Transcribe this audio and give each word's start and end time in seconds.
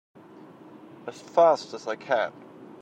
As 1.05 1.21
fast 1.21 1.75
as 1.75 1.85
I 1.87 1.95
can! 1.95 2.33